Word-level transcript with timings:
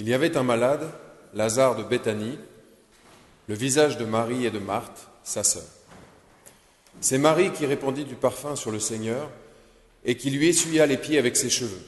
Il 0.00 0.08
y 0.08 0.14
avait 0.14 0.38
un 0.38 0.42
malade, 0.42 0.90
Lazare 1.34 1.76
de 1.76 1.82
Béthanie, 1.82 2.38
le 3.48 3.54
visage 3.54 3.98
de 3.98 4.06
Marie 4.06 4.46
et 4.46 4.50
de 4.50 4.58
Marthe, 4.58 5.08
sa 5.22 5.44
sœur. 5.44 5.66
C'est 7.02 7.18
Marie 7.18 7.52
qui 7.52 7.66
répandit 7.66 8.06
du 8.06 8.14
parfum 8.14 8.56
sur 8.56 8.70
le 8.70 8.80
Seigneur 8.80 9.28
et 10.06 10.16
qui 10.16 10.30
lui 10.30 10.48
essuya 10.48 10.86
les 10.86 10.96
pieds 10.96 11.18
avec 11.18 11.36
ses 11.36 11.50
cheveux. 11.50 11.82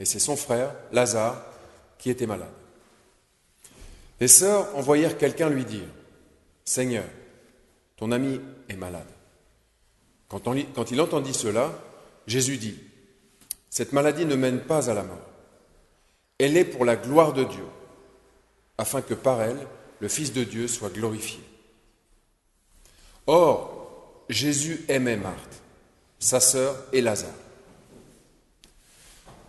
Et 0.00 0.04
c'est 0.04 0.18
son 0.18 0.34
frère, 0.34 0.74
Lazare, 0.90 1.40
qui 1.98 2.10
était 2.10 2.26
malade. 2.26 2.50
Les 4.18 4.26
sœurs 4.26 4.66
envoyèrent 4.76 5.18
quelqu'un 5.18 5.50
lui 5.50 5.64
dire, 5.64 5.86
Seigneur, 6.64 7.04
ton 7.96 8.10
ami 8.10 8.40
est 8.68 8.76
malade. 8.76 9.06
Quand, 10.26 10.42
quand 10.74 10.90
il 10.90 11.00
entendit 11.00 11.34
cela, 11.34 11.78
Jésus 12.26 12.56
dit, 12.56 12.76
Cette 13.70 13.92
maladie 13.92 14.26
ne 14.26 14.34
mène 14.34 14.62
pas 14.62 14.90
à 14.90 14.94
la 14.94 15.04
mort. 15.04 15.31
Elle 16.42 16.56
est 16.56 16.64
pour 16.64 16.84
la 16.84 16.96
gloire 16.96 17.32
de 17.32 17.44
Dieu, 17.44 17.64
afin 18.76 19.00
que 19.00 19.14
par 19.14 19.40
elle, 19.42 19.64
le 20.00 20.08
Fils 20.08 20.32
de 20.32 20.42
Dieu 20.42 20.66
soit 20.66 20.92
glorifié. 20.92 21.38
Or, 23.28 24.24
Jésus 24.28 24.84
aimait 24.88 25.16
Marthe, 25.16 25.62
sa 26.18 26.40
sœur 26.40 26.76
et 26.92 27.00
Lazare. 27.00 27.30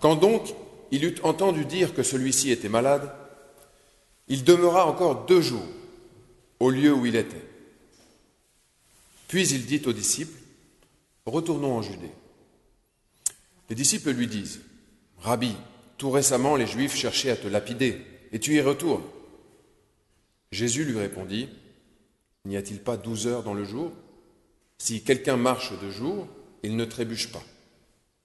Quand 0.01 0.15
donc 0.15 0.53
il 0.91 1.03
eut 1.03 1.15
entendu 1.23 1.65
dire 1.65 1.95
que 1.95 2.03
celui-ci 2.03 2.51
était 2.51 2.69
malade, 2.69 3.11
il 4.27 4.43
demeura 4.43 4.85
encore 4.85 5.25
deux 5.25 5.41
jours 5.41 5.65
au 6.59 6.69
lieu 6.69 6.93
où 6.93 7.07
il 7.07 7.15
était. 7.15 7.41
Puis 9.27 9.47
il 9.47 9.65
dit 9.65 9.81
aux 9.87 9.93
disciples, 9.93 10.37
Retournons 11.25 11.73
en 11.73 11.81
Judée. 11.81 12.11
Les 13.67 13.75
disciples 13.75 14.11
lui 14.11 14.27
disent, 14.27 14.59
Rabbi, 15.21 15.55
tout 16.03 16.11
récemment 16.11 16.57
les 16.57 16.67
Juifs 16.67 16.97
cherchaient 16.97 17.29
à 17.29 17.37
te 17.37 17.47
lapider, 17.47 18.01
et 18.33 18.39
tu 18.41 18.55
y 18.55 18.59
retournes. 18.59 19.05
Jésus 20.51 20.83
lui 20.83 20.99
répondit, 20.99 21.47
N'y 22.43 22.57
a-t-il 22.57 22.81
pas 22.81 22.97
douze 22.97 23.25
heures 23.25 23.41
dans 23.41 23.53
le 23.53 23.63
jour? 23.63 23.89
Si 24.77 25.01
quelqu'un 25.01 25.37
marche 25.37 25.71
de 25.79 25.89
jour, 25.89 26.27
il 26.61 26.75
ne 26.75 26.83
trébuche 26.83 27.31
pas, 27.31 27.41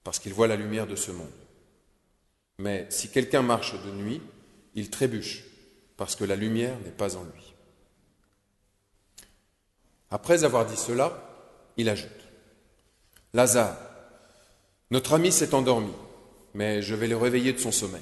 parce 0.03 0.19
qu'il 0.19 0.33
voit 0.33 0.49
la 0.49 0.57
lumière 0.57 0.87
de 0.87 0.97
ce 0.97 1.11
monde. 1.11 1.31
Mais 2.57 2.85
si 2.89 3.07
quelqu'un 3.11 3.43
marche 3.43 3.81
de 3.81 3.91
nuit, 3.91 4.21
il 4.75 4.89
trébuche, 4.89 5.45
parce 5.95 6.17
que 6.17 6.25
la 6.25 6.35
lumière 6.35 6.77
n'est 6.83 6.91
pas 6.91 7.15
en 7.15 7.23
lui. 7.23 7.53
Après 10.11 10.43
avoir 10.43 10.65
dit 10.65 10.75
cela, 10.75 11.63
il 11.77 11.87
ajoute, 11.87 12.09
Lazare, 13.33 13.77
notre 14.91 15.13
ami 15.13 15.31
s'est 15.31 15.53
endormi, 15.53 15.93
mais 16.59 16.81
je 16.81 16.93
vais 16.93 17.07
le 17.07 17.15
réveiller 17.15 17.53
de 17.53 17.57
son 17.57 17.71
sommeil. 17.71 18.01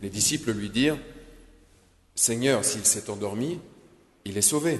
Les 0.00 0.10
disciples 0.10 0.52
lui 0.52 0.70
dirent, 0.70 0.96
Seigneur, 2.14 2.64
s'il 2.64 2.86
s'est 2.86 3.10
endormi, 3.10 3.58
il 4.24 4.38
est 4.38 4.42
sauvé. 4.42 4.78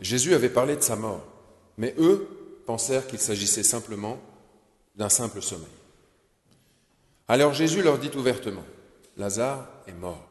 Jésus 0.00 0.34
avait 0.34 0.48
parlé 0.48 0.74
de 0.74 0.80
sa 0.80 0.96
mort, 0.96 1.24
mais 1.76 1.94
eux 1.98 2.28
pensèrent 2.66 3.06
qu'il 3.06 3.20
s'agissait 3.20 3.62
simplement 3.62 4.20
d'un 4.96 5.08
simple 5.08 5.40
sommeil. 5.40 5.68
Alors 7.28 7.54
Jésus 7.54 7.82
leur 7.82 8.00
dit 8.00 8.10
ouvertement, 8.16 8.64
Lazare 9.18 9.68
est 9.86 9.92
mort. 9.92 10.28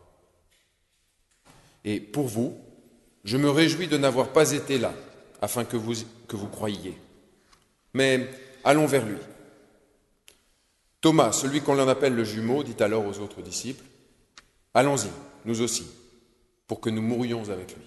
Et 1.85 2.01
pour 2.01 2.27
vous, 2.27 2.57
je 3.23 3.37
me 3.37 3.49
réjouis 3.49 3.87
de 3.87 3.97
n'avoir 3.97 4.33
pas 4.33 4.51
été 4.51 4.79
là, 4.79 4.93
afin 5.41 5.63
que 5.63 5.77
vous, 5.77 5.93
que 6.27 6.35
vous 6.35 6.49
croyiez. 6.49 6.97
Mais 7.93 8.29
allons 8.65 8.85
vers 8.85 9.05
lui. 9.05 9.15
Thomas, 11.01 11.31
celui 11.31 11.61
qu'on 11.61 11.75
l'en 11.75 11.87
appelle 11.87 12.15
le 12.15 12.23
jumeau, 12.23 12.63
dit 12.63 12.81
alors 12.81 13.05
aux 13.05 13.19
autres 13.19 13.41
disciples, 13.41 13.83
Allons-y, 14.73 15.09
nous 15.45 15.61
aussi, 15.61 15.87
pour 16.67 16.79
que 16.81 16.89
nous 16.89 17.01
mourions 17.01 17.49
avec 17.49 17.75
lui. 17.75 17.83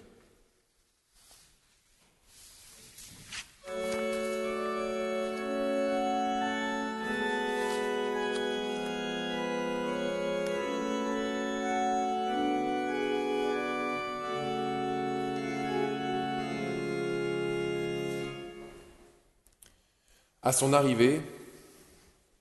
À 20.42 20.52
son 20.52 20.72
arrivée, 20.72 21.20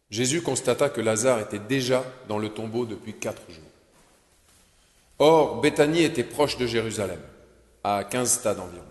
Jésus 0.09 0.41
constata 0.41 0.89
que 0.89 1.01
Lazare 1.01 1.39
était 1.39 1.59
déjà 1.59 2.03
dans 2.27 2.39
le 2.39 2.49
tombeau 2.49 2.85
depuis 2.85 3.13
quatre 3.13 3.43
jours. 3.49 3.63
Or, 5.19 5.61
Béthanie 5.61 6.03
était 6.03 6.23
proche 6.23 6.57
de 6.57 6.65
Jérusalem, 6.65 7.19
à 7.83 8.03
quinze 8.03 8.31
stades 8.31 8.59
environ. 8.59 8.85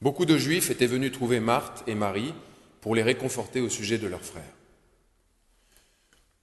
Beaucoup 0.00 0.24
de 0.24 0.36
Juifs 0.36 0.70
étaient 0.70 0.86
venus 0.86 1.12
trouver 1.12 1.38
Marthe 1.38 1.84
et 1.86 1.94
Marie 1.94 2.34
pour 2.80 2.96
les 2.96 3.02
réconforter 3.02 3.60
au 3.60 3.68
sujet 3.68 3.98
de 3.98 4.08
leur 4.08 4.22
frère. 4.22 4.42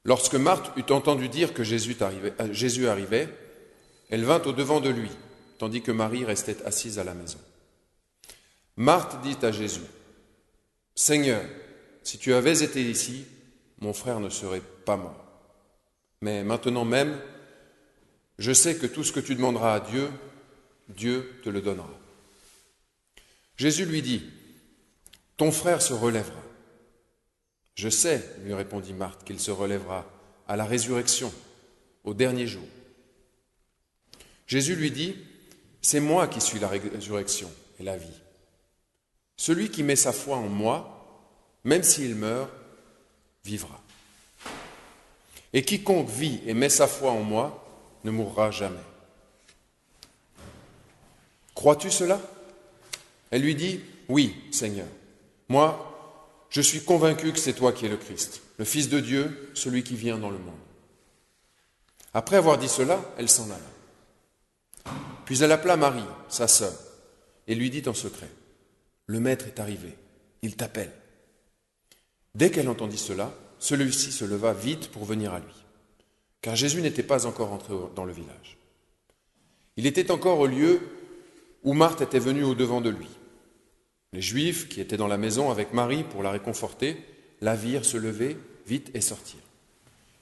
Lorsque 0.06 0.36
Marthe 0.36 0.72
eut 0.78 0.92
entendu 0.94 1.28
dire 1.28 1.54
que 1.54 1.64
Jésus 1.64 1.98
arrivait, 2.00 2.34
euh, 2.40 2.54
Jésus 2.54 2.88
arrivait, 2.88 3.28
elle 4.10 4.24
vint 4.24 4.42
au 4.44 4.54
devant 4.54 4.80
de 4.80 4.90
lui, 4.90 5.10
tandis 5.58 5.82
que 5.82 5.92
Marie 5.92 6.24
restait 6.24 6.64
assise 6.66 7.00
à 7.00 7.04
la 7.04 7.14
maison. 7.14 7.40
Marthe 8.78 9.22
dit 9.22 9.38
à 9.42 9.52
Jésus, 9.52 9.82
Seigneur, 10.96 11.42
si 12.04 12.18
tu 12.18 12.34
avais 12.34 12.64
été 12.64 12.82
ici, 12.82 13.26
mon 13.82 13.94
frère 13.94 14.20
ne 14.20 14.30
serait 14.30 14.62
pas 14.86 14.98
mort. 14.98 15.26
Mais 16.22 16.44
maintenant 16.44 16.86
même, 16.86 17.20
je 18.38 18.52
sais 18.52 18.76
que 18.76 18.88
tout 18.88 19.04
ce 19.04 19.12
que 19.12 19.20
tu 19.20 19.36
demanderas 19.36 19.76
à 19.76 19.80
Dieu, 19.80 20.10
Dieu 20.90 21.40
te 21.44 21.50
le 21.50 21.62
donnera. 21.62 21.90
Jésus 23.58 23.86
lui 23.86 24.02
dit, 24.02 24.24
Ton 25.38 25.52
frère 25.52 25.82
se 25.82 25.94
relèvera. 25.94 26.42
Je 27.76 27.90
sais, 27.90 28.24
lui 28.44 28.54
répondit 28.54 28.94
Marthe, 28.94 29.24
qu'il 29.24 29.40
se 29.40 29.52
relèvera 29.52 30.06
à 30.48 30.56
la 30.56 30.66
résurrection, 30.66 31.32
au 32.04 32.14
dernier 32.14 32.48
jour. 32.48 32.68
Jésus 34.48 34.76
lui 34.76 34.92
dit, 34.92 35.16
C'est 35.82 36.00
moi 36.00 36.28
qui 36.28 36.42
suis 36.42 36.60
la 36.60 36.68
résurrection 36.68 37.52
et 37.80 37.84
la 37.84 37.98
vie. 37.98 38.08
Celui 39.38 39.70
qui 39.70 39.84
met 39.84 39.96
sa 39.96 40.12
foi 40.12 40.38
en 40.38 40.50
moi, 40.50 41.30
même 41.64 41.84
s'il 41.84 42.16
meurt, 42.16 42.52
vivra. 43.44 43.82
Et 45.54 45.64
quiconque 45.64 46.10
vit 46.10 46.42
et 46.46 46.54
met 46.54 46.70
sa 46.70 46.88
foi 46.88 47.12
en 47.12 47.24
moi 47.24 47.66
ne 48.04 48.12
mourra 48.12 48.52
jamais. 48.52 48.78
Crois-tu 51.56 51.90
cela? 51.90 52.22
Elle 53.32 53.42
lui 53.42 53.56
dit, 53.56 53.82
Oui, 54.08 54.36
Seigneur. 54.52 54.88
Moi, 55.50 55.86
je 56.50 56.62
suis 56.62 56.82
convaincu 56.82 57.32
que 57.32 57.40
c'est 57.40 57.54
toi 57.54 57.74
qui 57.74 57.86
es 57.86 57.90
le 57.90 57.98
Christ, 57.98 58.42
le 58.58 58.66
Fils 58.66 58.90
de 58.90 59.00
Dieu, 59.00 59.52
celui 59.54 59.84
qui 59.84 59.96
vient 59.96 60.18
dans 60.18 60.30
le 60.30 60.38
monde. 60.38 60.56
Après 62.14 62.38
avoir 62.38 62.58
dit 62.58 62.70
cela, 62.70 63.00
elle 63.18 63.30
s'en 63.30 63.46
alla. 63.46 64.94
Puis 65.26 65.44
elle 65.44 65.52
appela 65.52 65.78
Marie, 65.78 66.04
sa 66.28 66.48
sœur, 66.48 66.74
et 67.48 67.56
lui 67.56 67.70
dit 67.70 67.88
en 67.88 67.94
secret, 67.94 68.30
le 69.06 69.20
maître 69.20 69.46
est 69.48 69.60
arrivé, 69.60 69.96
il 70.42 70.56
t'appelle. 70.56 70.92
Dès 72.36 72.52
qu'elle 72.52 72.70
entendit 72.70 72.98
cela, 72.98 73.34
celui-ci 73.60 74.12
se 74.12 74.26
leva 74.26 74.54
vite 74.54 74.90
pour 74.90 75.06
venir 75.06 75.34
à 75.34 75.40
lui, 75.40 75.66
car 76.42 76.56
Jésus 76.56 76.82
n'était 76.82 77.04
pas 77.04 77.26
encore 77.26 77.52
entré 77.52 77.74
dans 77.96 78.06
le 78.06 78.14
village. 78.14 78.58
Il 79.78 79.86
était 79.86 80.12
encore 80.12 80.40
au 80.40 80.48
lieu 80.48 80.82
où 81.64 81.74
Marthe 81.74 82.02
était 82.02 82.20
venue 82.20 82.44
au-devant 82.44 82.82
de 82.82 82.90
lui. 82.90 83.08
Les 84.14 84.22
Juifs, 84.22 84.70
qui 84.70 84.82
étaient 84.82 84.98
dans 84.98 85.08
la 85.08 85.18
maison 85.18 85.52
avec 85.52 85.74
Marie 85.74 86.04
pour 86.04 86.24
la 86.24 86.32
réconforter, 86.32 86.98
la 87.42 87.56
virent 87.56 87.86
se 87.86 87.98
lever 87.98 88.38
vite 88.66 88.90
et 88.94 89.02
sortir. 89.02 89.40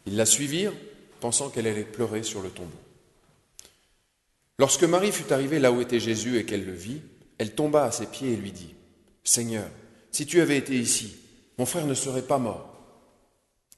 Ils 0.05 0.15
la 0.15 0.25
suivirent, 0.25 0.73
pensant 1.19 1.49
qu'elle 1.49 1.67
allait 1.67 1.83
pleurer 1.83 2.23
sur 2.23 2.41
le 2.41 2.49
tombeau. 2.49 2.69
Lorsque 4.59 4.83
Marie 4.83 5.11
fut 5.11 5.31
arrivée 5.31 5.59
là 5.59 5.71
où 5.71 5.81
était 5.81 5.99
Jésus 5.99 6.37
et 6.37 6.45
qu'elle 6.45 6.65
le 6.65 6.73
vit, 6.73 7.01
elle 7.37 7.53
tomba 7.53 7.83
à 7.83 7.91
ses 7.91 8.07
pieds 8.07 8.33
et 8.33 8.37
lui 8.37 8.51
dit, 8.51 8.73
Seigneur, 9.23 9.69
si 10.11 10.25
tu 10.25 10.41
avais 10.41 10.57
été 10.57 10.75
ici, 10.75 11.15
mon 11.57 11.65
frère 11.65 11.85
ne 11.85 11.93
serait 11.93 12.21
pas 12.21 12.37
mort. 12.37 12.73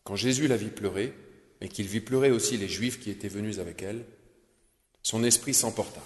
Quand 0.04 0.16
Jésus 0.16 0.48
la 0.48 0.58
vit 0.58 0.70
pleurer, 0.70 1.14
et 1.62 1.70
qu'il 1.70 1.88
vit 1.88 2.00
pleurer 2.00 2.32
aussi 2.32 2.58
les 2.58 2.70
Juifs 2.70 3.00
qui 3.00 3.10
étaient 3.10 3.28
venus 3.28 3.60
avec 3.60 3.82
elle, 3.82 4.06
son 5.04 5.24
esprit 5.24 5.54
s'emporta, 5.54 6.02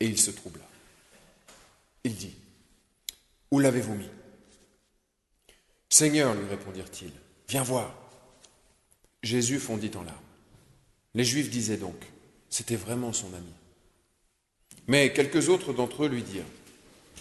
et 0.00 0.06
il 0.06 0.18
se 0.18 0.30
troubla. 0.30 0.64
Il 2.04 2.14
dit, 2.14 2.34
Où 3.50 3.58
l'avez-vous 3.58 3.94
mis? 3.94 4.08
Seigneur, 5.90 6.34
lui 6.34 6.46
répondirent-ils, 6.48 7.12
viens 7.48 7.62
voir. 7.62 7.94
Jésus 9.22 9.58
fondit 9.58 9.90
en 9.96 10.02
larmes. 10.02 10.16
Les 11.14 11.24
Juifs 11.24 11.50
disaient 11.50 11.76
donc, 11.76 11.96
c'était 12.50 12.76
vraiment 12.76 13.12
son 13.12 13.32
ami. 13.34 13.52
Mais 14.86 15.12
quelques 15.12 15.48
autres 15.48 15.72
d'entre 15.72 16.04
eux 16.04 16.08
lui 16.08 16.22
dirent, 16.22 16.44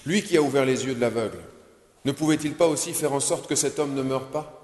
lui 0.06 0.22
qui 0.22 0.38
a 0.38 0.42
ouvert 0.42 0.66
les 0.66 0.86
yeux 0.86 0.96
de 0.96 1.02
l'aveugle, 1.02 1.40
ne 2.06 2.12
pouvait-il 2.12 2.54
pas 2.54 2.68
aussi 2.68 2.94
faire 2.94 3.14
en 3.14 3.20
sorte 3.20 3.48
que 3.48 3.56
cet 3.56 3.80
homme 3.80 3.94
ne 3.94 4.02
meure 4.02 4.28
pas 4.28 4.58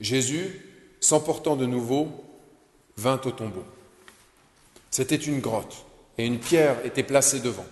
Jésus, 0.00 0.60
s'emportant 0.98 1.54
de 1.54 1.66
nouveau, 1.66 2.08
vint 2.96 3.20
au 3.24 3.30
tombeau. 3.30 3.64
C'était 4.90 5.14
une 5.14 5.40
grotte 5.40 5.84
et 6.18 6.26
une 6.26 6.38
pierre 6.38 6.84
était 6.84 7.02
placée 7.02 7.40
devant. 7.40 7.66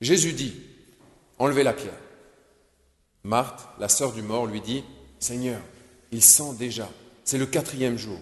Jésus 0.00 0.32
dit, 0.32 0.54
Enlevez 1.38 1.62
la 1.62 1.72
pierre. 1.72 1.98
Marthe, 3.24 3.66
la 3.78 3.88
sœur 3.88 4.12
du 4.12 4.22
mort, 4.22 4.46
lui 4.46 4.60
dit, 4.60 4.84
Seigneur, 5.18 5.60
il 6.12 6.22
sent 6.22 6.54
déjà, 6.58 6.88
c'est 7.24 7.38
le 7.38 7.46
quatrième 7.46 7.98
jour. 7.98 8.18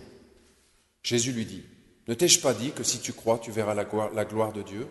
Jésus 1.02 1.32
lui 1.32 1.44
dit, 1.44 1.62
Ne 2.08 2.14
t'ai-je 2.14 2.40
pas 2.40 2.54
dit 2.54 2.72
que 2.72 2.82
si 2.82 3.00
tu 3.00 3.12
crois, 3.12 3.38
tu 3.38 3.50
verras 3.50 3.74
la 3.74 3.84
gloire, 3.84 4.10
la 4.14 4.24
gloire 4.24 4.52
de 4.52 4.62
Dieu? 4.62 4.88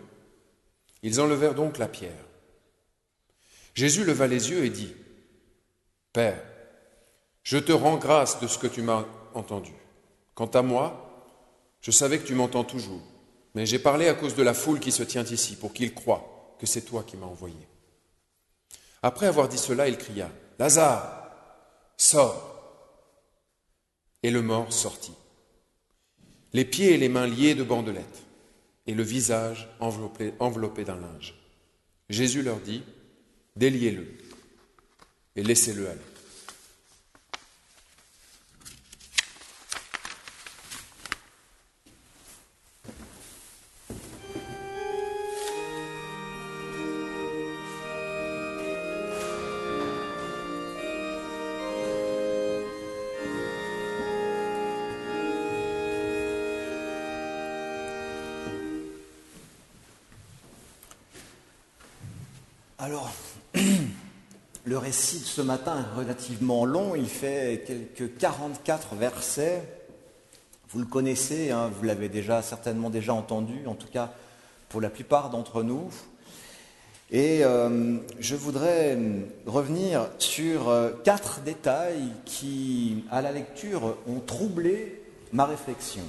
Ils 1.02 1.20
enlevèrent 1.20 1.54
donc 1.54 1.78
la 1.78 1.88
pierre. 1.88 2.12
Jésus 3.74 4.04
leva 4.04 4.26
les 4.26 4.50
yeux 4.50 4.64
et 4.64 4.70
dit, 4.70 4.94
Père, 6.12 6.40
je 7.42 7.58
te 7.58 7.72
rends 7.72 7.96
grâce 7.96 8.40
de 8.40 8.46
ce 8.46 8.56
que 8.56 8.68
tu 8.68 8.82
m'as 8.82 9.04
entendu. 9.34 9.72
Quant 10.34 10.46
à 10.46 10.62
moi, 10.62 11.26
je 11.80 11.90
savais 11.90 12.18
que 12.18 12.26
tu 12.26 12.34
m'entends 12.34 12.64
toujours, 12.64 13.02
mais 13.54 13.66
j'ai 13.66 13.78
parlé 13.78 14.08
à 14.08 14.14
cause 14.14 14.34
de 14.34 14.42
la 14.42 14.54
foule 14.54 14.80
qui 14.80 14.92
se 14.92 15.02
tient 15.02 15.24
ici, 15.24 15.56
pour 15.56 15.72
qu'ils 15.72 15.94
croient 15.94 16.56
que 16.58 16.66
c'est 16.66 16.82
toi 16.82 17.04
qui 17.04 17.16
m'as 17.16 17.26
envoyé. 17.26 17.68
Après 19.02 19.26
avoir 19.26 19.48
dit 19.48 19.58
cela, 19.58 19.88
il 19.88 19.98
cria, 19.98 20.30
Lazare, 20.58 21.30
sors. 21.96 22.50
Et 24.22 24.30
le 24.30 24.40
mort 24.40 24.72
sortit, 24.72 25.14
les 26.54 26.64
pieds 26.64 26.94
et 26.94 26.96
les 26.96 27.10
mains 27.10 27.26
liés 27.26 27.54
de 27.54 27.62
bandelettes, 27.62 28.22
et 28.86 28.94
le 28.94 29.02
visage 29.02 29.68
enveloppé, 29.80 30.32
enveloppé 30.38 30.84
d'un 30.84 30.96
linge. 30.96 31.34
Jésus 32.08 32.42
leur 32.42 32.58
dit, 32.60 32.82
Déliez-le 33.56 34.06
et 35.36 35.42
laissez-le 35.42 35.88
aller. 35.88 36.00
Alors, 62.84 63.10
le 64.64 64.76
récit 64.76 65.20
de 65.20 65.24
ce 65.24 65.40
matin 65.40 65.78
est 65.78 65.98
relativement 65.98 66.66
long, 66.66 66.94
il 66.94 67.08
fait 67.08 67.64
quelques 67.66 68.18
44 68.18 68.94
versets. 68.96 69.62
Vous 70.68 70.80
le 70.80 70.84
connaissez, 70.84 71.50
hein, 71.50 71.70
vous 71.74 71.86
l'avez 71.86 72.10
déjà 72.10 72.42
certainement 72.42 72.90
déjà 72.90 73.14
entendu, 73.14 73.66
en 73.66 73.74
tout 73.74 73.86
cas 73.90 74.12
pour 74.68 74.82
la 74.82 74.90
plupart 74.90 75.30
d'entre 75.30 75.62
nous. 75.62 75.88
Et 77.10 77.42
euh, 77.42 77.96
je 78.20 78.36
voudrais 78.36 78.98
revenir 79.46 80.06
sur 80.18 80.68
euh, 80.68 80.90
quatre 81.04 81.40
détails 81.40 82.12
qui, 82.26 83.06
à 83.10 83.22
la 83.22 83.32
lecture, 83.32 83.96
ont 84.06 84.20
troublé 84.20 85.02
ma 85.32 85.46
réflexion. 85.46 86.04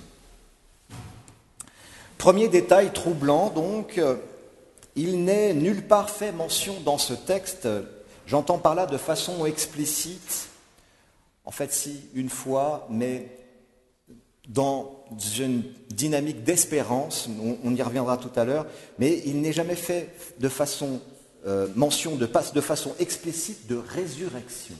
Premier 2.18 2.50
détail 2.50 2.92
troublant, 2.92 3.50
donc, 3.50 3.98
euh, 3.98 4.18
il 4.96 5.24
n'est 5.24 5.54
nulle 5.54 5.88
part 5.88 6.10
fait 6.10 6.32
mention 6.32 6.80
dans 6.82 6.98
ce 6.98 7.14
texte, 7.14 7.68
j'entends 8.28 8.58
par 8.58 8.76
là 8.76 8.86
de 8.86 8.98
façon 8.98 9.46
explicite, 9.46 10.50
en 11.44 11.52
fait 11.52 11.72
si 11.72 12.02
une 12.14 12.30
fois, 12.30 12.88
mais 12.90 13.30
dans 14.48 15.06
une 15.38 15.64
dynamique 15.90 16.44
d'espérance, 16.44 17.30
on, 17.64 17.76
y 17.76 17.82
reviendra 17.82 18.18
tout 18.18 18.32
à 18.36 18.46
l'heure, 18.46 18.68
mais 19.00 19.22
il 19.26 19.42
n'est 19.42 19.54
jamais 19.54 19.76
fait 19.76 20.14
de 20.40 20.50
façon 20.50 21.02
euh, 21.48 21.68
mention, 21.76 22.16
de, 22.16 22.28
de 22.54 22.62
façon 22.62 22.96
explicite 23.00 23.68
de 23.68 23.76
résurrection. 23.76 24.76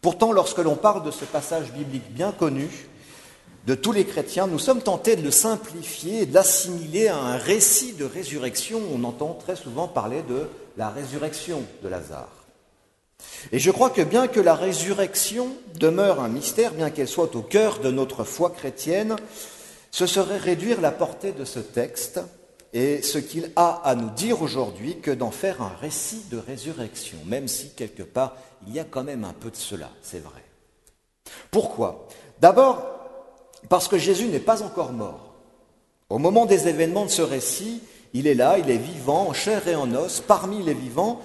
Pourtant, 0.00 0.32
lorsque 0.32 0.58
l'on 0.58 0.76
parle 0.76 1.04
de 1.04 1.10
ce 1.10 1.24
passage 1.24 1.72
biblique 1.72 2.12
bien 2.12 2.32
connu, 2.32 2.68
de 3.66 3.74
tous 3.74 3.90
les 3.90 4.04
chrétiens, 4.04 4.46
nous 4.46 4.60
sommes 4.60 4.80
tentés 4.80 5.16
de 5.16 5.22
le 5.22 5.32
simplifier 5.32 6.22
et 6.22 6.26
de 6.26 6.34
l'assimiler 6.34 7.08
à 7.08 7.18
un 7.18 7.36
récit 7.36 7.94
de 7.94 8.04
résurrection. 8.04 8.80
On 8.94 9.02
entend 9.02 9.34
très 9.34 9.56
souvent 9.56 9.88
parler 9.88 10.22
de 10.22 10.46
la 10.76 10.88
résurrection 10.88 11.64
de 11.82 11.88
Lazare. 11.88 12.32
Et 13.50 13.58
je 13.58 13.70
crois 13.72 13.90
que 13.90 14.02
bien 14.02 14.28
que 14.28 14.38
la 14.38 14.54
résurrection 14.54 15.48
demeure 15.80 16.20
un 16.20 16.28
mystère, 16.28 16.74
bien 16.74 16.90
qu'elle 16.90 17.08
soit 17.08 17.34
au 17.34 17.42
cœur 17.42 17.80
de 17.80 17.90
notre 17.90 18.22
foi 18.22 18.50
chrétienne, 18.50 19.16
ce 19.90 20.06
serait 20.06 20.38
réduire 20.38 20.80
la 20.80 20.92
portée 20.92 21.32
de 21.32 21.44
ce 21.44 21.58
texte 21.58 22.20
et 22.72 23.02
ce 23.02 23.18
qu'il 23.18 23.50
a 23.56 23.80
à 23.84 23.96
nous 23.96 24.10
dire 24.10 24.42
aujourd'hui 24.42 25.00
que 25.00 25.10
d'en 25.10 25.30
faire 25.32 25.60
un 25.60 25.74
récit 25.80 26.22
de 26.30 26.38
résurrection, 26.38 27.18
même 27.24 27.48
si 27.48 27.70
quelque 27.70 28.02
part 28.04 28.36
il 28.68 28.74
y 28.74 28.78
a 28.78 28.84
quand 28.84 29.04
même 29.04 29.24
un 29.24 29.32
peu 29.32 29.50
de 29.50 29.56
cela, 29.56 29.90
c'est 30.02 30.22
vrai. 30.22 30.44
Pourquoi? 31.50 32.06
D'abord, 32.40 32.95
parce 33.68 33.88
que 33.88 33.98
Jésus 33.98 34.26
n'est 34.26 34.38
pas 34.38 34.62
encore 34.62 34.92
mort. 34.92 35.34
Au 36.08 36.18
moment 36.18 36.46
des 36.46 36.68
événements 36.68 37.04
de 37.04 37.10
ce 37.10 37.22
récit, 37.22 37.82
il 38.14 38.26
est 38.26 38.34
là, 38.34 38.58
il 38.58 38.70
est 38.70 38.76
vivant, 38.76 39.28
en 39.28 39.32
chair 39.32 39.66
et 39.66 39.74
en 39.74 39.92
os, 39.94 40.20
parmi 40.20 40.62
les 40.62 40.74
vivants, 40.74 41.20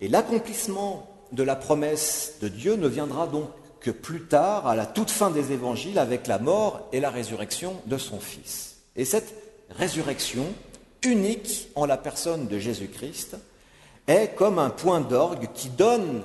et 0.00 0.08
l'accomplissement 0.08 1.06
de 1.32 1.42
la 1.42 1.56
promesse 1.56 2.34
de 2.40 2.48
Dieu 2.48 2.76
ne 2.76 2.88
viendra 2.88 3.26
donc 3.26 3.48
que 3.80 3.90
plus 3.90 4.22
tard, 4.22 4.66
à 4.66 4.74
la 4.74 4.86
toute 4.86 5.10
fin 5.10 5.30
des 5.30 5.52
évangiles, 5.52 5.98
avec 5.98 6.26
la 6.26 6.38
mort 6.38 6.88
et 6.92 7.00
la 7.00 7.10
résurrection 7.10 7.74
de 7.86 7.98
son 7.98 8.18
Fils. 8.18 8.78
Et 8.96 9.04
cette 9.04 9.34
résurrection, 9.70 10.44
unique 11.04 11.68
en 11.74 11.86
la 11.86 11.96
personne 11.96 12.48
de 12.48 12.58
Jésus-Christ, 12.58 13.36
est 14.08 14.34
comme 14.34 14.58
un 14.58 14.70
point 14.70 15.00
d'orgue 15.00 15.48
qui 15.54 15.68
donne 15.68 16.22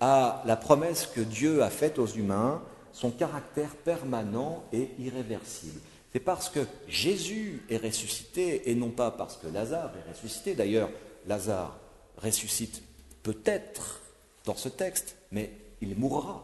à 0.00 0.42
la 0.44 0.56
promesse 0.56 1.06
que 1.06 1.20
Dieu 1.20 1.62
a 1.62 1.70
faite 1.70 1.98
aux 1.98 2.06
humains 2.06 2.62
son 2.98 3.12
caractère 3.12 3.76
permanent 3.76 4.64
et 4.72 4.88
irréversible. 4.98 5.78
C'est 6.12 6.18
parce 6.18 6.48
que 6.48 6.66
Jésus 6.88 7.62
est 7.70 7.76
ressuscité 7.76 8.68
et 8.70 8.74
non 8.74 8.90
pas 8.90 9.12
parce 9.12 9.36
que 9.36 9.46
Lazare 9.46 9.92
est 9.96 10.10
ressuscité. 10.10 10.56
D'ailleurs, 10.56 10.90
Lazare 11.28 11.78
ressuscite 12.16 12.82
peut-être 13.22 14.00
dans 14.44 14.56
ce 14.56 14.68
texte, 14.68 15.14
mais 15.30 15.52
il 15.80 15.96
mourra 15.96 16.42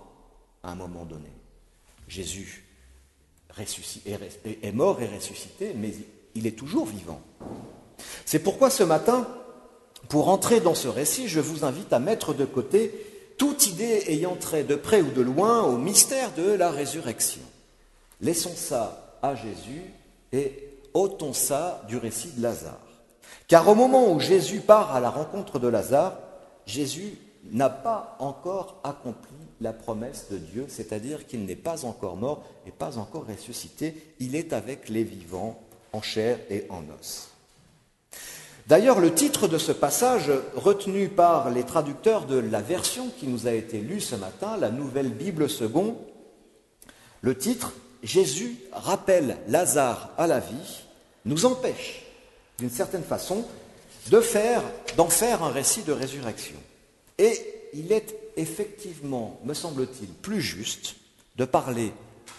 à 0.62 0.70
un 0.70 0.75
moment 0.76 1.04
donné. 1.04 1.32
Jésus 2.06 2.64
est 3.58 4.73
mort 4.73 5.02
et 5.02 5.08
ressuscité, 5.08 5.75
mais 5.75 5.92
il 6.37 6.46
est 6.46 6.56
toujours 6.56 6.87
vivant. 6.87 7.20
C'est 8.25 8.38
pourquoi 8.38 8.70
ce 8.70 8.84
matin, 8.84 9.26
pour 10.08 10.28
entrer 10.28 10.61
dans 10.61 10.76
ce 10.76 10.87
récit, 10.87 11.26
je 11.26 11.40
vous 11.40 11.64
invite 11.64 11.92
à 11.92 11.99
mettre 11.99 12.32
de 12.32 12.44
côté 12.44 12.92
toute 13.37 13.67
idée 13.67 14.05
ayant 14.09 14.37
trait 14.37 14.64
de 14.64 14.75
près 14.75 15.03
ou 15.03 15.11
de 15.11 15.23
loin 15.23 15.62
au 15.62 15.76
mystère 15.76 16.33
de 16.35 16.53
la 16.53 16.71
résurrection. 16.71 17.43
Laissons 18.21 18.55
ça 18.55 19.19
à 19.23 19.35
Jésus 19.35 19.83
et 20.33 20.71
ôtons 20.95 21.33
ça 21.33 21.83
du 21.88 21.97
récit 21.97 22.33
de 22.37 22.43
Lazare. 22.43 22.81
Car 23.49 23.69
au 23.69 23.75
moment 23.75 24.12
où 24.12 24.21
Jésus 24.21 24.61
part 24.61 24.95
à 24.95 25.00
la 25.00 25.11
rencontre 25.11 25.59
de 25.59 25.69
Lazare, 25.69 26.19
Jésus 26.67 27.19
n'a 27.50 27.69
pas 27.69 28.17
encore 28.21 28.81
accompli 28.85 29.35
la 29.61 29.73
promesse 29.73 30.29
de 30.31 30.38
Dieu, 30.38 30.67
c'est-à-dire 30.69 31.26
qu'il 31.26 31.45
n'est 31.45 31.57
pas 31.57 31.85
encore 31.85 32.17
mort 32.17 32.45
et 32.67 32.71
pas 32.71 32.99
encore 32.99 33.26
ressuscité, 33.26 34.14
il 34.19 34.35
est 34.35 34.53
avec 34.53 34.88
les 34.88 35.05
vivants 35.05 35.61
en 35.93 36.03
chair 36.03 36.38
et 36.50 36.67
en 36.71 36.83
os. 36.99 37.34
D'ailleurs, 38.66 38.99
le 38.99 39.12
titre 39.12 39.47
de 39.47 39.59
ce 39.59 39.73
passage, 39.73 40.30
retenu 40.54 41.09
par 41.09 41.50
les 41.50 41.64
traducteurs 41.64 42.25
de 42.25 42.38
la 42.38 42.62
version 42.62 43.11
qui 43.18 43.26
nous 43.26 43.47
a 43.47 43.52
été 43.52 43.78
lue 43.78 44.00
ce 44.00 44.14
matin, 44.14 44.56
la 44.59 44.71
Nouvelle 44.71 45.11
Bible 45.11 45.50
Second, 45.50 45.99
le 47.21 47.37
titre 47.37 47.73
Jésus 48.02 48.56
rappelle 48.73 49.37
Lazare 49.49 50.11
à 50.16 50.26
la 50.26 50.40
vie, 50.40 50.85
nous 51.26 51.44
empêche, 51.44 52.06
d'une 52.59 52.71
certaine 52.71 53.02
façon, 53.02 53.44
d'en 54.11 54.21
faire 54.21 55.42
un 55.42 55.50
récit 55.50 55.83
de 55.83 55.92
résurrection. 55.92 56.56
Et 57.18 57.38
il 57.75 57.92
est 57.92 58.16
effectivement, 58.37 59.38
me 59.44 59.54
semble-t-il, 59.54 60.09
plus 60.09 60.40
juste 60.40 60.97
de 61.37 61.44
parler 61.44 61.92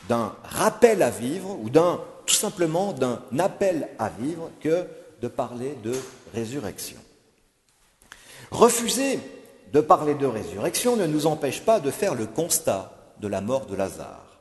d'un 0.09 0.35
rappel 0.43 1.03
à 1.03 1.09
vivre 1.09 1.57
ou 1.61 1.69
d'un 1.69 1.99
tout 2.25 2.35
simplement 2.35 2.93
d'un 2.93 3.21
appel 3.37 3.89
à 3.99 4.09
vivre 4.09 4.49
que 4.59 4.87
de 5.25 5.27
parler 5.27 5.75
de 5.83 5.95
résurrection. 6.35 6.97
Refuser 8.51 9.17
de 9.73 9.81
parler 9.81 10.13
de 10.13 10.27
résurrection 10.27 10.95
ne 10.95 11.07
nous 11.07 11.25
empêche 11.25 11.61
pas 11.61 11.79
de 11.79 11.89
faire 11.89 12.13
le 12.13 12.27
constat 12.27 12.93
de 13.19 13.27
la 13.27 13.41
mort 13.41 13.65
de 13.65 13.75
Lazare. 13.75 14.39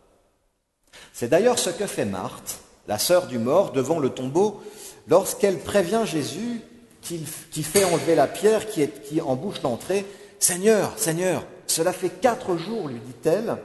C'est 1.15 1.29
d'ailleurs 1.29 1.59
ce 1.59 1.71
que 1.71 1.87
fait 1.87 2.05
Marthe, 2.05 2.59
la 2.87 2.99
sœur 2.99 3.29
du 3.29 3.39
mort, 3.39 3.73
devant 3.73 3.99
le 3.99 4.11
tombeau, 4.11 4.63
lorsqu'elle 5.09 5.59
prévient 5.59 6.03
Jésus 6.05 6.61
qui 7.01 7.63
fait 7.63 7.85
enlever 7.85 8.15
la 8.15 8.27
pierre 8.27 8.69
qui, 8.69 8.83
est, 8.83 9.03
qui 9.09 9.23
embouche 9.23 9.63
l'entrée. 9.63 10.05
Seigneur, 10.39 10.93
Seigneur, 10.99 11.47
cela 11.67 11.95
fait 11.95 12.11
quatre 12.11 12.59
jours, 12.59 12.89
lui 12.89 13.01
dit-elle, 13.01 13.57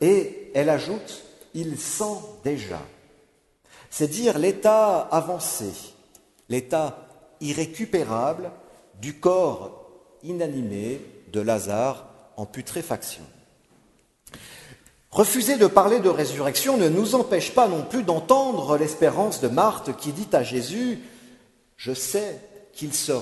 et 0.00 0.52
elle 0.54 0.70
ajoute, 0.70 1.24
il 1.54 1.76
sent 1.76 2.20
déjà. 2.44 2.80
C'est 3.90 4.08
dire 4.08 4.38
l'état 4.38 5.08
avancé, 5.10 5.72
l'état 6.48 7.06
irrécupérable 7.40 8.50
du 9.00 9.14
corps 9.14 9.90
inanimé 10.22 11.00
de 11.32 11.40
Lazare 11.40 12.06
en 12.36 12.46
putréfaction. 12.46 13.22
Refuser 15.10 15.56
de 15.56 15.66
parler 15.66 16.00
de 16.00 16.08
résurrection 16.08 16.76
ne 16.76 16.88
nous 16.88 17.14
empêche 17.14 17.54
pas 17.54 17.66
non 17.66 17.82
plus 17.82 18.02
d'entendre 18.02 18.76
l'espérance 18.76 19.40
de 19.40 19.48
Marthe 19.48 19.96
qui 19.96 20.12
dit 20.12 20.28
à 20.32 20.42
Jésus, 20.42 21.00
je 21.76 21.94
sais 21.94 22.40
qu'il 22.72 22.94
se, 22.94 23.12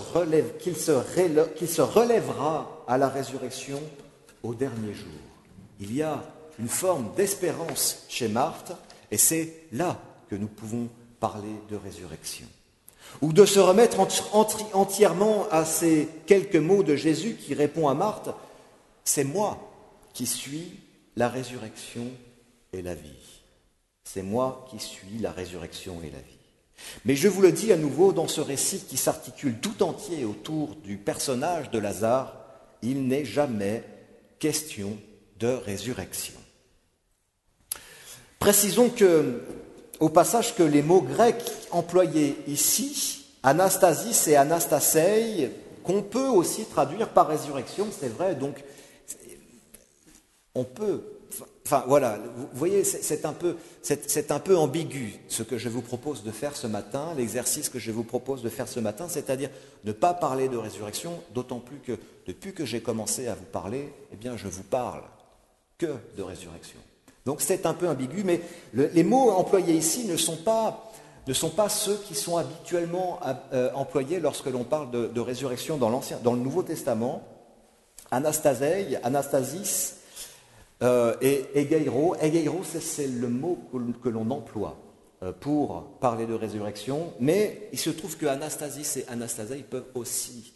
relèvera 1.80 2.84
à 2.88 2.98
la 2.98 3.08
résurrection 3.08 3.80
au 4.42 4.54
dernier 4.54 4.92
jour. 4.92 5.08
Il 5.80 5.94
y 5.94 6.02
a 6.02 6.22
une 6.58 6.68
forme 6.68 7.10
d'espérance 7.16 8.04
chez 8.08 8.28
Marthe, 8.28 8.72
et 9.10 9.16
c'est 9.16 9.64
là 9.72 9.98
que 10.28 10.36
nous 10.36 10.48
pouvons 10.48 10.88
parler 11.20 11.54
de 11.70 11.76
résurrection. 11.76 12.46
Ou 13.22 13.32
de 13.32 13.46
se 13.46 13.58
remettre 13.58 13.98
entièrement 14.72 15.46
à 15.50 15.64
ces 15.64 16.08
quelques 16.26 16.56
mots 16.56 16.82
de 16.82 16.96
Jésus 16.96 17.36
qui 17.40 17.54
répond 17.54 17.88
à 17.88 17.94
Marthe, 17.94 18.30
c'est 19.04 19.24
moi 19.24 19.70
qui 20.12 20.26
suis 20.26 20.80
la 21.16 21.28
résurrection 21.28 22.06
et 22.72 22.82
la 22.82 22.94
vie. 22.94 23.42
C'est 24.04 24.22
moi 24.22 24.66
qui 24.70 24.78
suis 24.78 25.18
la 25.20 25.32
résurrection 25.32 26.00
et 26.02 26.10
la 26.10 26.18
vie. 26.18 26.36
Mais 27.04 27.16
je 27.16 27.28
vous 27.28 27.42
le 27.42 27.52
dis 27.52 27.72
à 27.72 27.76
nouveau, 27.76 28.12
dans 28.12 28.28
ce 28.28 28.40
récit 28.40 28.80
qui 28.80 28.96
s'articule 28.96 29.58
tout 29.60 29.82
entier 29.82 30.24
autour 30.24 30.76
du 30.76 30.96
personnage 30.96 31.70
de 31.70 31.78
Lazare, 31.78 32.36
il 32.82 33.06
n'est 33.06 33.24
jamais 33.24 33.82
question 34.38 34.98
de 35.38 35.48
résurrection. 35.48 36.34
Précisons 38.38 38.90
que, 38.90 39.42
au 40.00 40.08
passage 40.08 40.54
que 40.54 40.62
les 40.62 40.82
mots 40.82 41.00
grecs 41.00 41.44
employés 41.70 42.36
ici, 42.46 43.24
anastasis 43.42 44.28
et 44.28 44.36
anastasei, 44.36 45.50
qu'on 45.84 46.02
peut 46.02 46.28
aussi 46.28 46.64
traduire 46.64 47.08
par 47.10 47.28
résurrection, 47.28 47.86
c'est 47.96 48.08
vrai, 48.08 48.34
donc 48.34 48.62
on 50.54 50.64
peut. 50.64 51.02
Enfin 51.64 51.84
voilà, 51.88 52.18
vous 52.36 52.48
voyez, 52.54 52.84
c'est 52.84 53.26
un, 53.26 53.32
peu, 53.32 53.56
ambigu 54.56 55.14
ce 55.28 55.42
que 55.42 55.58
je 55.58 55.68
vous 55.68 55.82
propose 55.82 56.22
de 56.22 56.30
faire 56.30 56.56
ce 56.56 56.68
matin, 56.68 57.12
l'exercice 57.16 57.68
que 57.68 57.80
je 57.80 57.90
vous 57.90 58.04
propose 58.04 58.42
de 58.42 58.48
faire 58.48 58.68
ce 58.68 58.78
matin, 58.78 59.06
c'est-à-dire 59.08 59.50
ne 59.84 59.90
pas 59.90 60.14
parler 60.14 60.48
de 60.48 60.56
résurrection, 60.56 61.20
d'autant 61.34 61.58
plus 61.58 61.78
que 61.78 61.98
depuis 62.26 62.54
que 62.54 62.64
j'ai 62.64 62.80
commencé 62.80 63.26
à 63.26 63.34
vous 63.34 63.44
parler, 63.44 63.92
eh 64.12 64.16
bien 64.16 64.36
je 64.36 64.46
vous 64.46 64.62
parle 64.62 65.02
que 65.76 65.92
de 66.16 66.22
résurrection. 66.22 66.78
Donc 67.26 67.40
c'est 67.40 67.66
un 67.66 67.74
peu 67.74 67.88
ambigu, 67.88 68.22
mais 68.24 68.40
les 68.72 69.02
mots 69.02 69.30
employés 69.30 69.74
ici 69.74 70.06
ne 70.06 70.16
sont 70.16 70.36
pas, 70.36 70.92
ceux 71.68 71.96
qui 72.06 72.14
sont 72.14 72.36
habituellement 72.36 73.18
euh, 73.52 73.68
employés 73.74 74.20
lorsque 74.20 74.46
l'on 74.46 74.62
parle 74.62 74.92
de, 74.92 75.20
résurrection 75.20 75.76
dans, 75.76 75.90
dans 76.22 76.32
le 76.32 76.38
Nouveau 76.38 76.62
Testament. 76.62 77.24
Anastasei, 78.12 78.96
anastasis, 79.02 79.96
euh, 80.84 81.16
et 81.20 81.46
egeiro, 81.56 82.14
egeiro 82.20 82.62
c'est 82.62 83.08
le 83.08 83.28
mot 83.28 83.58
que, 84.00 84.08
l'on 84.08 84.30
emploie 84.30 84.76
euh, 85.24 85.32
pour 85.32 85.98
parler 85.98 86.26
de 86.26 86.34
résurrection, 86.34 87.12
mais 87.18 87.68
il 87.72 87.78
se 87.80 87.90
trouve 87.90 88.16
que 88.16 88.26
anastasis 88.26 88.98
et 88.98 89.04
anastasia 89.08 89.56
peuvent 89.68 89.90
aussi 89.94 90.52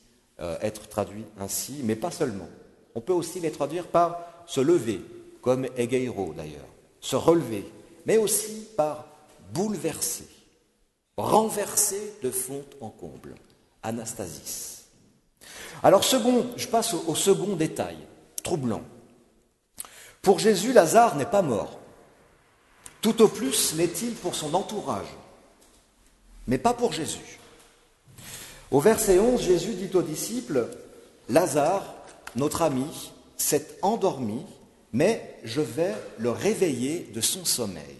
être 0.62 0.89
traduits 0.89 1.27
ainsi, 1.39 1.81
mais 1.85 1.97
pas 1.97 2.11
seulement. 2.11 2.49
On 2.95 3.03
peut 3.03 3.12
aussi 3.12 3.41
les 3.41 3.50
traduire 3.50 3.89
par 3.89 4.21
se 4.47 4.62
lever, 4.62 5.03
comme 5.40 5.66
egeiro 5.76 6.32
d'ailleurs, 6.37 6.68
se 7.00 7.16
relever, 7.16 7.64
mais 8.06 8.18
aussi 8.18 8.66
par 8.76 9.06
bouleverser, 9.52 10.28
renverser 11.16 12.14
de 12.23 12.30
fond 12.30 12.64
en 12.80 12.90
comble, 12.90 13.35
anastasis. 13.82 14.85
Alors 15.82 16.04
second, 16.04 16.47
je 16.56 16.68
passe 16.68 16.94
au 16.94 17.14
second 17.14 17.56
détail, 17.56 17.97
troublant. 18.42 18.82
Pour 20.23 20.38
Jésus, 20.38 20.73
Lazare 20.73 21.16
n'est 21.16 21.25
pas 21.25 21.42
mort. 21.42 21.78
Tout 23.00 23.23
au 23.23 23.28
plus 23.28 23.75
l'est-il 23.75 24.14
pour 24.14 24.35
son 24.35 24.52
entourage, 24.52 25.09
mais 26.47 26.59
pas 26.59 26.75
pour 26.75 26.92
Jésus. 26.92 27.38
Au 28.70 28.80
verset 28.80 29.18
11, 29.18 29.40
Jésus 29.40 29.75
dit 29.75 29.97
aux 29.97 30.02
disciples, 30.02 30.68
Lazare, 31.28 31.94
notre 32.37 32.62
ami, 32.62 33.12
s'est 33.37 33.78
endormi, 33.82 34.44
mais 34.92 35.38
je 35.44 35.61
vais 35.61 35.94
le 36.18 36.30
réveiller 36.30 37.11
de 37.14 37.20
son 37.20 37.44
sommeil. 37.44 37.97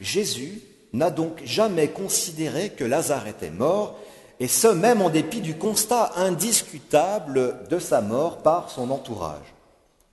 Jésus 0.00 0.62
n'a 0.92 1.10
donc 1.10 1.44
jamais 1.44 1.88
considéré 1.88 2.70
que 2.70 2.84
Lazare 2.84 3.26
était 3.26 3.50
mort, 3.50 3.98
et 4.40 4.48
ce 4.48 4.68
même 4.68 5.02
en 5.02 5.10
dépit 5.10 5.40
du 5.40 5.56
constat 5.56 6.12
indiscutable 6.16 7.66
de 7.68 7.78
sa 7.78 8.00
mort 8.00 8.38
par 8.42 8.70
son 8.70 8.90
entourage. 8.90 9.54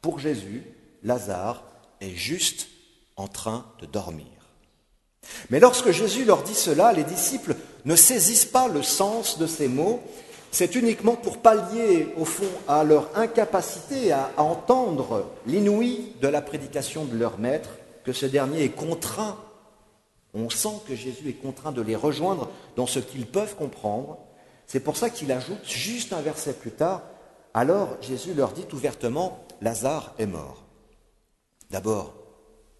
Pour 0.01 0.19
Jésus, 0.19 0.63
Lazare 1.03 1.63
est 2.01 2.15
juste 2.15 2.67
en 3.15 3.27
train 3.27 3.65
de 3.79 3.85
dormir. 3.85 4.25
Mais 5.49 5.59
lorsque 5.59 5.91
Jésus 5.91 6.25
leur 6.25 6.43
dit 6.43 6.55
cela, 6.55 6.91
les 6.91 7.03
disciples 7.03 7.55
ne 7.85 7.95
saisissent 7.95 8.45
pas 8.45 8.67
le 8.67 8.83
sens 8.83 9.37
de 9.37 9.47
ces 9.47 9.67
mots. 9.67 10.01
C'est 10.55 10.75
uniquement 10.75 11.17
pour 11.17 11.39
pallier, 11.39 12.13
au 12.15 12.23
fond, 12.23 12.47
à 12.69 12.85
leur 12.85 13.09
incapacité 13.17 14.13
à 14.13 14.31
entendre 14.37 15.29
l'inouï 15.45 16.13
de 16.21 16.29
la 16.29 16.41
prédication 16.41 17.03
de 17.03 17.17
leur 17.17 17.39
maître 17.39 17.71
que 18.05 18.13
ce 18.13 18.25
dernier 18.25 18.63
est 18.63 18.69
contraint. 18.69 19.37
On 20.33 20.49
sent 20.49 20.77
que 20.87 20.95
Jésus 20.95 21.27
est 21.27 21.33
contraint 21.33 21.73
de 21.73 21.81
les 21.81 21.97
rejoindre 21.97 22.49
dans 22.77 22.87
ce 22.87 22.99
qu'ils 22.99 23.25
peuvent 23.25 23.57
comprendre. 23.57 24.17
C'est 24.65 24.79
pour 24.79 24.95
ça 24.95 25.09
qu'il 25.09 25.29
ajoute 25.33 25.65
juste 25.65 26.13
un 26.13 26.21
verset 26.21 26.53
plus 26.53 26.71
tard, 26.71 27.01
alors 27.53 27.97
Jésus 27.99 28.33
leur 28.33 28.53
dit 28.53 28.65
ouvertement, 28.71 29.45
Lazare 29.59 30.15
est 30.19 30.25
mort. 30.25 30.63
D'abord, 31.69 32.13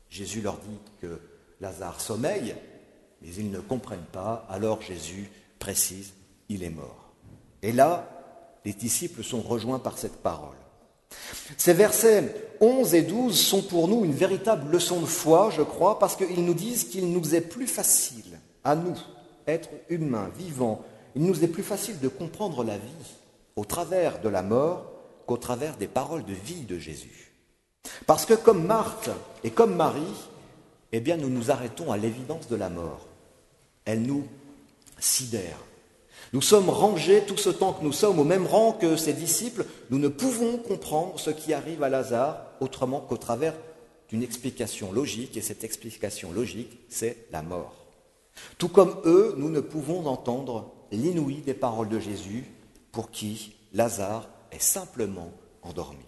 Jésus 0.10 0.40
leur 0.40 0.60
dit 0.60 0.80
que 1.02 1.20
Lazare 1.60 2.00
sommeille, 2.00 2.56
mais 3.22 3.34
ils 3.38 3.52
ne 3.52 3.60
comprennent 3.60 4.08
pas, 4.14 4.46
alors 4.50 4.82
Jésus 4.82 5.30
précise, 5.60 6.14
il 6.48 6.64
est 6.64 6.70
mort. 6.70 7.05
Et 7.66 7.72
là, 7.72 8.08
les 8.64 8.74
disciples 8.74 9.24
sont 9.24 9.42
rejoints 9.42 9.80
par 9.80 9.98
cette 9.98 10.18
parole. 10.18 10.56
Ces 11.58 11.74
versets 11.74 12.52
11 12.62 12.94
et 12.94 13.02
12 13.02 13.36
sont 13.36 13.64
pour 13.64 13.88
nous 13.88 14.06
une 14.06 14.14
véritable 14.14 14.72
leçon 14.72 15.02
de 15.02 15.08
foi, 15.08 15.50
je 15.50 15.64
crois, 15.64 15.98
parce 15.98 16.16
qu'ils 16.16 16.46
nous 16.46 16.54
disent 16.54 16.84
qu'il 16.84 17.12
nous 17.12 17.34
est 17.34 17.42
plus 17.42 17.66
facile, 17.66 18.40
à 18.64 18.76
nous, 18.76 18.96
être 19.48 19.70
humains, 19.90 20.30
vivants, 20.38 20.86
il 21.16 21.24
nous 21.24 21.44
est 21.44 21.48
plus 21.48 21.64
facile 21.64 22.00
de 22.00 22.08
comprendre 22.08 22.64
la 22.64 22.78
vie 22.78 23.16
au 23.56 23.66
travers 23.66 24.22
de 24.22 24.30
la 24.30 24.44
mort 24.44 24.92
qu'au 25.26 25.38
travers 25.38 25.76
des 25.76 25.88
paroles 25.88 26.24
de 26.24 26.34
vie 26.34 26.66
de 26.66 26.78
Jésus. 26.78 27.34
Parce 28.06 28.28
que 28.28 28.36
comme 28.36 28.64
Marthe 28.64 29.10
et 29.44 29.50
comme 29.50 29.76
Marie, 29.76 30.30
eh 30.92 31.00
bien 31.00 31.18
nous 31.18 31.30
nous 31.30 31.50
arrêtons 31.50 31.92
à 31.92 31.98
l'évidence 31.98 32.48
de 32.48 32.58
la 32.58 32.70
mort. 32.70 33.08
Elle 33.86 34.04
nous 34.04 34.28
sidère. 35.00 35.58
Nous 36.36 36.42
sommes 36.42 36.70
rangés 36.70 37.22
tout 37.22 37.38
ce 37.38 37.50
temps 37.50 37.72
que 37.72 37.82
nous 37.82 37.94
sommes 37.94 38.20
au 38.20 38.26
même 38.26 38.46
rang 38.46 38.74
que 38.74 38.98
ses 38.98 39.14
disciples. 39.14 39.66
Nous 39.90 40.00
ne 40.00 40.10
pouvons 40.10 40.58
comprendre 40.58 41.18
ce 41.18 41.30
qui 41.30 41.54
arrive 41.54 41.82
à 41.82 41.88
Lazare 41.88 42.42
autrement 42.60 43.00
qu'au 43.00 43.16
travers 43.16 43.54
d'une 44.10 44.22
explication 44.22 44.92
logique, 44.92 45.38
et 45.38 45.42
cette 45.42 45.64
explication 45.64 46.34
logique, 46.34 46.78
c'est 46.90 47.28
la 47.32 47.42
mort. 47.42 47.86
Tout 48.58 48.68
comme 48.68 48.98
eux, 49.06 49.36
nous 49.38 49.50
ne 49.50 49.62
pouvons 49.62 50.06
entendre 50.08 50.74
l'inouï 50.92 51.36
des 51.36 51.54
paroles 51.54 51.88
de 51.88 52.02
Jésus, 52.02 52.44
pour 52.92 53.12
qui 53.12 53.56
Lazare 53.72 54.28
est 54.52 54.62
simplement 54.62 55.32
endormi. 55.62 56.04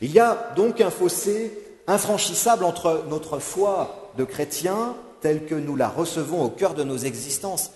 Il 0.00 0.10
y 0.10 0.18
a 0.18 0.52
donc 0.56 0.80
un 0.80 0.90
fossé 0.90 1.56
infranchissable 1.86 2.64
entre 2.64 3.04
notre 3.08 3.38
foi 3.38 4.10
de 4.18 4.24
chrétien, 4.24 4.96
telle 5.20 5.46
que 5.46 5.54
nous 5.54 5.76
la 5.76 5.88
recevons 5.88 6.42
au 6.42 6.48
cœur 6.48 6.74
de 6.74 6.82
nos 6.82 6.98
existences, 6.98 7.70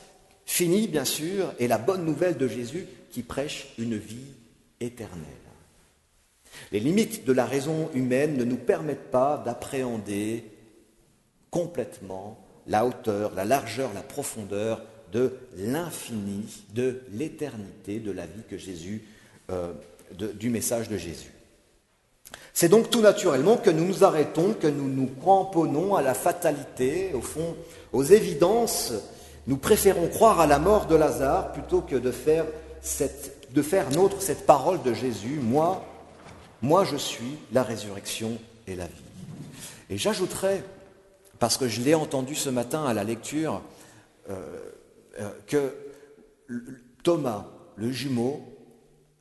finie 0.46 0.88
bien 0.88 1.04
sûr, 1.04 1.52
et 1.58 1.68
la 1.68 1.78
bonne 1.78 2.04
nouvelle 2.04 2.36
de 2.36 2.48
Jésus 2.48 2.86
qui 3.10 3.22
prêche 3.22 3.68
une 3.78 3.96
vie 3.96 4.32
éternelle. 4.80 5.22
Les 6.72 6.80
limites 6.80 7.24
de 7.24 7.32
la 7.32 7.46
raison 7.46 7.90
humaine 7.94 8.36
ne 8.36 8.44
nous 8.44 8.56
permettent 8.56 9.10
pas 9.10 9.42
d'appréhender 9.44 10.44
complètement 11.50 12.38
la 12.66 12.86
hauteur, 12.86 13.32
la 13.34 13.44
largeur, 13.44 13.92
la 13.94 14.02
profondeur 14.02 14.82
de 15.12 15.36
l'infini, 15.56 16.64
de 16.74 17.02
l'éternité 17.12 18.00
de 18.00 18.10
la 18.10 18.26
vie 18.26 18.42
que 18.48 18.58
Jésus, 18.58 19.04
euh, 19.50 19.72
du 20.12 20.50
message 20.50 20.88
de 20.88 20.96
Jésus. 20.96 21.32
C'est 22.52 22.68
donc 22.68 22.90
tout 22.90 23.00
naturellement 23.00 23.56
que 23.56 23.70
nous 23.70 23.84
nous 23.84 24.04
arrêtons, 24.04 24.54
que 24.54 24.66
nous 24.66 24.88
nous 24.88 25.08
cramponnons 25.20 25.94
à 25.94 26.02
la 26.02 26.14
fatalité, 26.14 27.12
au 27.14 27.20
fond, 27.20 27.56
aux 27.92 28.04
évidences. 28.04 28.92
Nous 29.46 29.56
préférons 29.56 30.08
croire 30.08 30.40
à 30.40 30.46
la 30.46 30.58
mort 30.58 30.86
de 30.86 30.94
Lazare 30.94 31.52
plutôt 31.52 31.82
que 31.82 31.96
de 31.96 32.10
faire 32.10 32.46
nôtre 33.90 34.22
cette 34.22 34.46
parole 34.46 34.82
de 34.82 34.94
Jésus, 34.94 35.38
moi, 35.40 35.84
moi 36.62 36.84
je 36.84 36.96
suis 36.96 37.38
la 37.52 37.62
résurrection 37.62 38.38
et 38.66 38.74
la 38.74 38.86
vie. 38.86 38.92
Et 39.90 39.98
j'ajouterais, 39.98 40.64
parce 41.38 41.56
que 41.56 41.68
je 41.68 41.82
l'ai 41.82 41.94
entendu 41.94 42.34
ce 42.34 42.48
matin 42.48 42.84
à 42.84 42.94
la 42.94 43.04
lecture, 43.04 43.60
euh, 44.30 44.58
euh, 45.20 45.30
que 45.46 45.74
Thomas, 47.02 47.46
le 47.76 47.92
jumeau, 47.92 48.42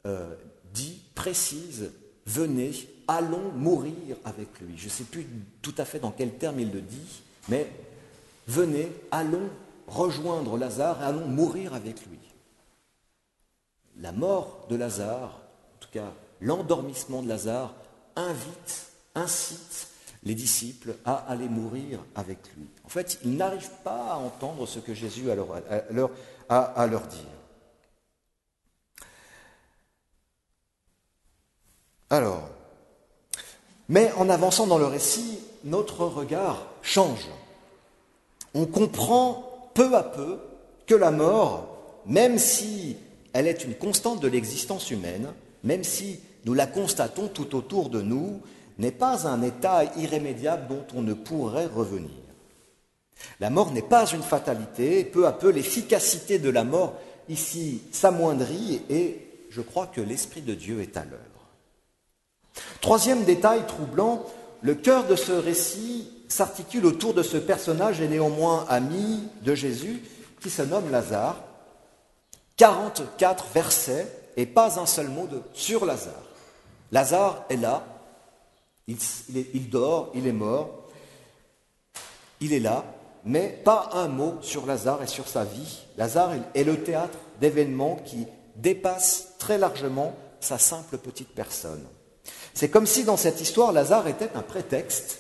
euh, 0.06 0.34
dit, 0.74 1.02
précise, 1.16 1.92
venez, 2.26 2.72
allons 3.08 3.52
mourir 3.56 4.16
avec 4.24 4.48
lui. 4.62 4.78
Je 4.78 4.86
ne 4.86 4.90
sais 4.90 5.04
plus 5.04 5.28
tout 5.62 5.76
à 5.78 5.86
fait 5.86 6.00
dans 6.00 6.12
quel 6.12 6.32
terme 6.32 6.60
il 6.60 6.72
le 6.72 6.82
dit, 6.82 7.24
mais 7.50 7.68
venez, 8.48 8.90
allons 9.12 9.50
rejoindre 9.94 10.58
Lazare 10.58 11.02
et 11.02 11.06
allons 11.06 11.28
mourir 11.28 11.74
avec 11.74 12.06
lui. 12.06 12.20
La 13.98 14.12
mort 14.12 14.66
de 14.70 14.76
Lazare, 14.76 15.40
en 15.76 15.80
tout 15.80 15.90
cas 15.92 16.12
l'endormissement 16.42 17.22
de 17.22 17.30
Lazare, 17.30 17.74
invite, 18.16 18.88
incite 19.16 19.88
les 20.24 20.36
disciples 20.36 20.96
à 21.06 21.16
aller 21.30 21.48
mourir 21.48 22.00
avec 22.16 22.40
lui. 22.56 22.68
En 22.86 22.90
fait, 22.90 23.20
ils 23.24 23.36
n'arrivent 23.36 23.70
pas 23.84 24.14
à 24.14 24.16
entendre 24.16 24.66
ce 24.66 24.80
que 24.80 24.94
Jésus 24.94 25.30
a, 25.30 25.36
leur, 25.36 26.10
à 26.50 26.88
leur 26.88 27.02
dire. 27.02 27.20
Alors, 32.10 32.50
mais 33.90 34.12
en 34.14 34.30
avançant 34.30 34.68
dans 34.68 34.78
le 34.78 34.86
récit, 34.86 35.40
notre 35.64 36.06
regard 36.06 36.66
change. 36.82 37.28
On 38.54 38.66
comprend 38.66 39.53
peu 39.74 39.96
à 39.96 40.04
peu 40.04 40.40
que 40.86 40.96
la 40.96 41.12
mort, 41.12 41.78
même 42.06 42.38
si 42.38 42.98
elle 43.34 43.48
est 43.48 43.64
une 43.64 43.76
constante 43.76 44.22
de 44.22 44.28
l'existence 44.28 44.92
humaine, 44.92 45.34
même 45.64 45.84
si 45.84 46.20
nous 46.46 46.54
la 46.54 46.68
constatons 46.68 47.28
tout 47.28 47.56
autour 47.56 47.90
de 47.90 48.02
nous, 48.02 48.42
n'est 48.78 48.92
pas 48.92 49.28
un 49.28 49.42
état 49.42 49.84
irrémédiable 49.98 50.68
dont 50.68 50.86
on 50.96 51.02
ne 51.02 51.14
pourrait 51.14 51.68
revenir. 51.68 52.10
La 53.40 53.50
mort 53.50 53.72
n'est 53.72 53.82
pas 53.82 54.06
une 54.08 54.24
fatalité, 54.24 55.04
peu 55.06 55.28
à 55.28 55.32
peu 55.32 55.50
l'efficacité 55.50 56.40
de 56.40 56.50
la 56.50 56.64
mort 56.64 56.96
ici 57.30 57.82
s'amoindrit 57.92 58.82
et 58.90 59.28
je 59.50 59.62
crois 59.62 59.88
que 59.88 60.02
l'Esprit 60.02 60.42
de 60.42 60.54
Dieu 60.54 60.82
est 60.82 60.98
à 60.98 61.06
l'œuvre. 61.06 61.22
Troisième 62.82 63.24
détail 63.24 63.66
troublant, 63.68 64.26
le 64.64 64.76
cœur 64.76 65.06
de 65.06 65.16
ce 65.18 65.34
récit 65.34 66.10
s'articule 66.30 66.86
autour 66.86 67.14
de 67.14 67.22
ce 67.22 67.38
personnage 67.38 68.00
et 68.00 68.08
néanmoins 68.08 68.66
ami 68.70 69.28
de 69.42 69.54
Jésus 69.54 70.02
qui 70.42 70.50
se 70.50 70.62
nomme 70.62 70.90
Lazare. 70.90 71.44
44 72.56 73.48
versets 73.54 74.08
et 74.38 74.46
pas 74.46 74.80
un 74.80 74.86
seul 74.86 75.10
mot 75.10 75.28
de, 75.28 75.42
sur 75.54 75.86
Lazare. 75.86 76.24
Lazare 76.94 77.44
est 77.50 77.58
là, 77.58 77.86
il, 78.88 78.98
il, 79.54 79.70
dort, 79.70 80.12
il 80.14 80.28
est 80.28 80.32
mort, 80.32 80.88
il 82.40 82.54
est 82.54 82.60
là, 82.60 82.86
mais 83.26 83.50
pas 83.66 83.90
un 83.94 84.08
mot 84.08 84.38
sur 84.42 84.66
Lazare 84.66 85.04
et 85.04 85.08
sur 85.08 85.28
sa 85.28 85.44
vie. 85.44 85.80
Lazare 85.98 86.32
est 86.54 86.64
le 86.64 86.82
théâtre 86.84 87.18
d'événements 87.42 87.98
qui 87.98 88.28
dépassent 88.56 89.34
très 89.40 89.58
largement 89.58 90.16
sa 90.40 90.58
simple 90.58 90.98
petite 90.98 91.34
personne. 91.34 91.86
C'est 92.54 92.70
comme 92.70 92.86
si 92.86 93.04
dans 93.04 93.18
cette 93.18 93.42
histoire, 93.42 93.72
Lazare 93.72 94.08
était 94.08 94.30
un 94.36 94.42
prétexte. 94.42 95.20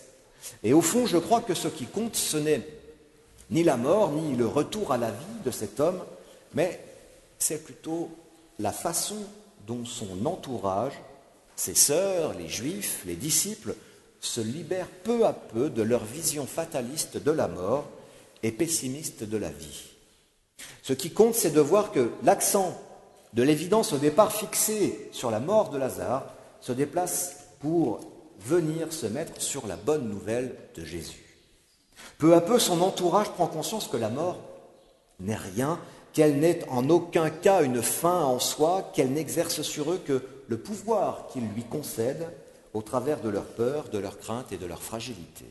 Et 0.64 0.74
au 0.74 0.82
fond, 0.82 1.06
je 1.06 1.18
crois 1.18 1.42
que 1.42 1.54
ce 1.54 1.68
qui 1.68 1.86
compte, 1.86 2.16
ce 2.16 2.38
n'est 2.38 2.68
ni 3.50 3.64
la 3.64 3.78
mort, 3.78 4.12
ni 4.12 4.36
le 4.36 4.48
retour 4.48 4.92
à 4.92 4.98
la 4.98 5.12
vie 5.12 5.42
de 5.46 5.52
cet 5.52 5.80
homme, 5.80 6.02
mais 6.54 6.80
c'est 7.40 7.64
plutôt 7.64 8.10
la 8.60 8.72
façon 8.72 9.18
dont 9.68 9.86
son 9.86 10.26
entourage, 10.26 10.94
ses 11.56 11.76
sœurs, 11.76 12.34
les 12.34 12.48
juifs, 12.48 13.04
les 13.06 13.16
disciples, 13.16 13.76
se 14.20 14.42
libèrent 14.42 14.88
peu 15.04 15.26
à 15.26 15.34
peu 15.34 15.70
de 15.70 15.82
leur 15.82 16.04
vision 16.06 16.46
fataliste 16.46 17.18
de 17.18 17.32
la 17.32 17.48
mort 17.48 17.86
et 18.42 18.52
pessimiste 18.52 19.24
de 19.24 19.38
la 19.38 19.50
vie. 19.50 19.84
Ce 20.82 20.94
qui 20.94 21.12
compte, 21.12 21.36
c'est 21.36 21.52
de 21.52 21.62
voir 21.62 21.92
que 21.92 22.12
l'accent 22.24 22.80
de 23.34 23.44
l'évidence 23.44 23.94
au 23.94 23.98
départ 23.98 24.32
fixé 24.32 25.10
sur 25.12 25.32
la 25.32 25.40
mort 25.40 25.70
de 25.70 25.78
Lazare 25.78 26.26
se 26.64 26.72
déplace 26.72 27.36
pour 27.60 28.00
venir 28.40 28.94
se 28.94 29.06
mettre 29.06 29.42
sur 29.42 29.68
la 29.68 29.76
bonne 29.76 30.08
nouvelle 30.08 30.56
de 30.76 30.86
Jésus. 30.86 31.26
Peu 32.18 32.36
à 32.36 32.42
peu, 32.42 32.58
son 32.58 32.82
entourage 32.82 33.30
prend 33.32 33.48
conscience 33.48 33.90
que 33.90 33.98
la 33.98 34.10
mort 34.10 34.40
n'est 35.20 35.36
rien, 35.36 35.78
qu'elle 36.14 36.40
n'est 36.40 36.64
en 36.70 36.90
aucun 36.90 37.30
cas 37.30 37.64
une 37.64 37.82
fin 37.82 38.24
en 38.24 38.40
soi, 38.40 38.92
qu'elle 38.96 39.12
n'exerce 39.12 39.62
sur 39.62 39.92
eux 39.92 40.02
que 40.06 40.22
le 40.48 40.58
pouvoir 40.58 41.28
qu'il 41.28 41.44
lui 41.50 41.64
concède 41.64 42.28
au 42.74 42.82
travers 42.82 43.20
de 43.20 43.30
leur 43.30 43.46
peur, 43.46 43.90
de 43.90 43.98
leur 43.98 44.18
crainte 44.18 44.54
et 44.54 44.58
de 44.58 44.66
leur 44.66 44.82
fragilité. 44.82 45.46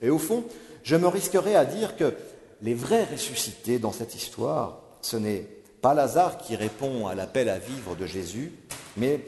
Et 0.00 0.08
au 0.08 0.18
fond, 0.18 0.44
je 0.84 0.96
me 0.96 1.06
risquerais 1.06 1.54
à 1.54 1.66
dire 1.66 1.96
que 1.96 2.14
les 2.62 2.74
vrais 2.74 3.04
ressuscités 3.04 3.78
dans 3.78 3.92
cette 3.92 4.14
histoire, 4.14 4.80
ce 5.02 5.18
n'est 5.18 5.46
pas 5.82 5.92
Lazare 5.92 6.38
qui 6.38 6.56
répond 6.56 7.06
à 7.06 7.14
l'appel 7.14 7.50
à 7.50 7.58
vivre 7.58 7.94
de 7.94 8.06
Jésus, 8.06 8.52
mais 8.96 9.20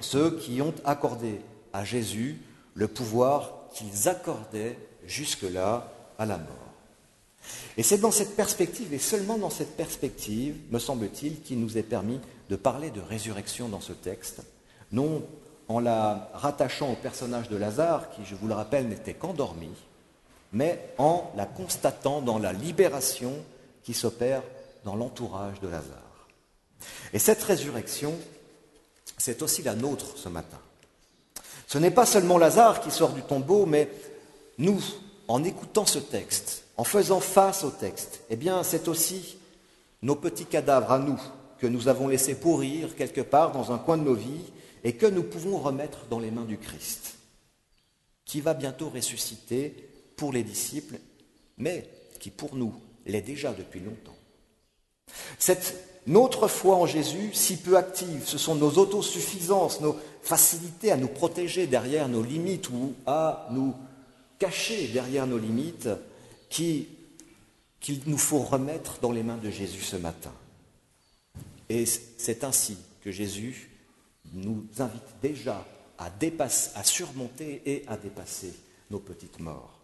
ceux 0.00 0.36
qui 0.38 0.60
ont 0.62 0.74
accordé 0.84 1.40
à 1.72 1.84
Jésus 1.84 2.40
le 2.74 2.88
pouvoir 2.88 3.52
qu'ils 3.72 4.08
accordaient 4.08 4.78
jusque-là 5.04 5.90
à 6.18 6.26
la 6.26 6.38
mort. 6.38 6.68
Et 7.76 7.82
c'est 7.82 7.98
dans 7.98 8.10
cette 8.10 8.36
perspective, 8.36 8.92
et 8.92 8.98
seulement 8.98 9.38
dans 9.38 9.50
cette 9.50 9.76
perspective, 9.76 10.56
me 10.70 10.78
semble-t-il, 10.78 11.40
qu'il 11.40 11.60
nous 11.60 11.78
est 11.78 11.82
permis 11.82 12.20
de 12.48 12.56
parler 12.56 12.90
de 12.90 13.00
résurrection 13.00 13.68
dans 13.68 13.80
ce 13.80 13.92
texte, 13.92 14.42
non 14.92 15.22
en 15.68 15.80
la 15.80 16.30
rattachant 16.32 16.92
au 16.92 16.96
personnage 16.96 17.48
de 17.48 17.56
Lazare, 17.56 18.10
qui, 18.10 18.24
je 18.24 18.34
vous 18.34 18.48
le 18.48 18.54
rappelle, 18.54 18.88
n'était 18.88 19.14
qu'endormi, 19.14 19.70
mais 20.52 20.92
en 20.98 21.30
la 21.36 21.44
constatant 21.44 22.22
dans 22.22 22.38
la 22.38 22.52
libération 22.52 23.34
qui 23.82 23.94
s'opère 23.94 24.42
dans 24.84 24.96
l'entourage 24.96 25.60
de 25.60 25.68
Lazare. 25.68 26.26
Et 27.12 27.18
cette 27.18 27.42
résurrection, 27.42 28.14
c'est 29.18 29.42
aussi 29.42 29.62
la 29.62 29.74
nôtre 29.74 30.16
ce 30.16 30.28
matin. 30.28 30.58
Ce 31.66 31.78
n'est 31.78 31.90
pas 31.90 32.06
seulement 32.06 32.38
Lazare 32.38 32.80
qui 32.80 32.90
sort 32.90 33.12
du 33.12 33.22
tombeau, 33.22 33.66
mais 33.66 33.90
nous, 34.56 34.80
en 35.28 35.44
écoutant 35.44 35.84
ce 35.84 35.98
texte, 35.98 36.64
en 36.76 36.84
faisant 36.84 37.20
face 37.20 37.64
au 37.64 37.70
texte, 37.70 38.22
eh 38.30 38.36
bien, 38.36 38.62
c'est 38.62 38.88
aussi 38.88 39.36
nos 40.02 40.16
petits 40.16 40.46
cadavres 40.46 40.92
à 40.92 40.98
nous 40.98 41.20
que 41.58 41.66
nous 41.66 41.88
avons 41.88 42.08
laissés 42.08 42.36
pourrir 42.36 42.94
quelque 42.94 43.20
part 43.20 43.52
dans 43.52 43.72
un 43.72 43.78
coin 43.78 43.98
de 43.98 44.04
nos 44.04 44.14
vies 44.14 44.44
et 44.84 44.94
que 44.94 45.06
nous 45.06 45.24
pouvons 45.24 45.58
remettre 45.58 46.06
dans 46.06 46.20
les 46.20 46.30
mains 46.30 46.44
du 46.44 46.56
Christ, 46.56 47.16
qui 48.24 48.40
va 48.40 48.54
bientôt 48.54 48.88
ressusciter 48.88 49.90
pour 50.16 50.32
les 50.32 50.44
disciples, 50.44 50.98
mais 51.58 51.88
qui 52.20 52.30
pour 52.30 52.54
nous 52.54 52.74
l'est 53.06 53.22
déjà 53.22 53.52
depuis 53.52 53.80
longtemps. 53.80 54.16
Cette 55.38 55.97
notre 56.08 56.48
foi 56.48 56.74
en 56.76 56.86
Jésus, 56.86 57.30
si 57.34 57.58
peu 57.58 57.76
active, 57.76 58.22
ce 58.24 58.38
sont 58.38 58.54
nos 58.54 58.78
autosuffisances, 58.78 59.80
nos 59.80 59.96
facilités 60.22 60.90
à 60.90 60.96
nous 60.96 61.08
protéger 61.08 61.66
derrière 61.66 62.08
nos 62.08 62.22
limites 62.22 62.70
ou 62.70 62.94
à 63.06 63.46
nous 63.50 63.74
cacher 64.38 64.88
derrière 64.88 65.26
nos 65.26 65.38
limites 65.38 65.88
qu'il 66.48 66.86
nous 68.06 68.18
faut 68.18 68.38
remettre 68.38 68.98
dans 69.00 69.12
les 69.12 69.22
mains 69.22 69.36
de 69.36 69.50
Jésus 69.50 69.82
ce 69.82 69.96
matin. 69.96 70.32
Et 71.68 71.84
c'est 71.84 72.42
ainsi 72.42 72.78
que 73.02 73.12
Jésus 73.12 73.70
nous 74.32 74.64
invite 74.78 75.02
déjà 75.22 75.64
à, 75.98 76.10
surmonter 76.84 77.62
et 77.66 77.84
à 77.86 77.96
dépasser 77.96 78.54
nos 78.90 79.00
petites 79.00 79.40
morts. 79.40 79.77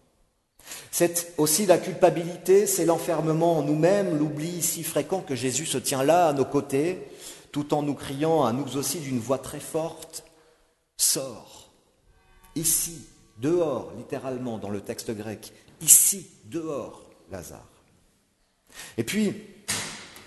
C'est 0.90 1.34
aussi 1.38 1.66
la 1.66 1.78
culpabilité, 1.78 2.66
c'est 2.66 2.84
l'enfermement 2.84 3.58
en 3.58 3.62
nous-mêmes, 3.62 4.18
l'oubli 4.18 4.62
si 4.62 4.82
fréquent 4.82 5.20
que 5.20 5.34
Jésus 5.34 5.66
se 5.66 5.78
tient 5.78 6.02
là 6.02 6.28
à 6.28 6.32
nos 6.32 6.44
côtés, 6.44 7.02
tout 7.52 7.74
en 7.74 7.82
nous 7.82 7.94
criant 7.94 8.44
à 8.44 8.52
nous 8.52 8.76
aussi 8.76 8.98
d'une 9.00 9.18
voix 9.18 9.38
très 9.38 9.60
forte, 9.60 10.24
Sors, 10.96 11.70
ici, 12.54 13.06
dehors, 13.38 13.92
littéralement 13.96 14.58
dans 14.58 14.70
le 14.70 14.80
texte 14.80 15.10
grec, 15.10 15.52
ici, 15.80 16.28
dehors, 16.44 17.02
Lazare. 17.30 17.68
Et 18.96 19.02
puis, 19.02 19.34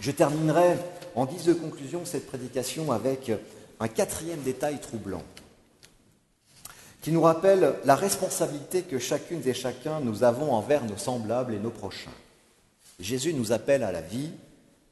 je 0.02 0.12
terminerai 0.12 0.78
en 1.16 1.26
guise 1.26 1.46
de 1.46 1.54
conclusion 1.54 2.04
cette 2.04 2.28
prédication 2.28 2.92
avec 2.92 3.32
un 3.80 3.88
quatrième 3.88 4.42
détail 4.42 4.80
troublant 4.80 5.24
qui 7.08 7.14
nous 7.14 7.22
rappelle 7.22 7.76
la 7.86 7.96
responsabilité 7.96 8.82
que 8.82 9.00
chacune 9.00 9.42
et 9.46 9.54
chacun 9.54 10.02
nous 10.02 10.26
avons 10.26 10.52
envers 10.52 10.84
nos 10.84 10.98
semblables 10.98 11.54
et 11.54 11.58
nos 11.58 11.70
prochains. 11.70 12.12
Jésus 13.00 13.34
nous 13.34 13.54
appelle 13.54 13.84
à 13.84 13.94
la 13.94 14.02
vie, 14.02 14.32